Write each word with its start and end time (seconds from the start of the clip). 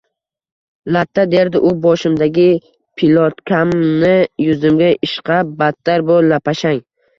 —Latta!— 0.95 1.25
derdi 1.33 1.61
u 1.71 1.73
boshimdagi 1.83 2.47
pilotkamni 3.03 4.11
yuzimga 4.47 4.91
ishqab.— 5.11 5.55
Battar 5.63 6.09
bo‘l, 6.11 6.35
lapashang! 6.35 6.85